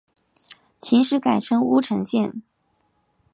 [0.81, 2.41] 秦时改称乌程县。